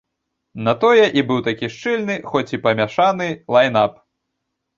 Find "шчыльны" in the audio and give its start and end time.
1.73-2.15